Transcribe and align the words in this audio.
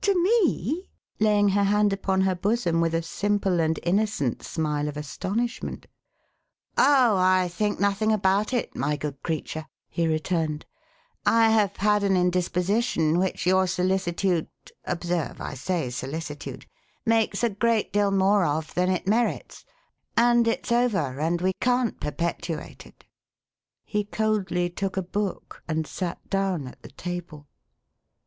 To 0.00 0.14
me?" 0.22 0.88
laying 1.20 1.50
her 1.50 1.64
hand 1.64 1.92
upon 1.92 2.22
her 2.22 2.34
bosom 2.34 2.80
with 2.80 2.94
a 2.94 3.02
simple 3.02 3.60
and 3.60 3.78
innocent 3.82 4.42
smile 4.42 4.88
of 4.88 4.96
astonishment." 4.96 5.84
Oh! 6.78 7.16
I 7.18 7.48
think 7.52 7.78
nothing 7.78 8.10
about 8.10 8.54
it, 8.54 8.74
my 8.74 8.96
good 8.96 9.22
creature," 9.22 9.66
he 9.90 10.08
re 10.08 10.18
turned." 10.20 10.64
I 11.42 11.50
have 11.50 11.76
had 11.76 12.02
an 12.02 12.16
indisposition, 12.16 13.18
which 13.18 13.44
your 13.46 13.66
solicitude— 13.66 14.48
observe! 14.86 15.38
I 15.38 15.52
say 15.52 15.90
solicitude— 15.90 16.64
makes 17.14 17.44
a 17.44 17.50
great 17.50 17.92
deal 17.92 18.10
more 18.10 18.42
of, 18.42 18.72
than 18.72 18.88
it 18.88 19.06
merits; 19.06 19.66
and 20.16 20.48
it's 20.48 20.72
over, 20.72 21.20
and 21.20 21.42
we 21.42 21.52
can't 21.60 22.00
perpetuate 22.00 22.86
it." 22.86 23.04
He 23.84 24.02
coldly 24.04 24.70
took 24.70 24.96
a 24.96 25.02
book, 25.02 25.62
and 25.68 25.86
sat 25.86 26.30
down 26.30 26.68
at 26.68 26.80
the 26.80 26.88
table. 26.90 27.48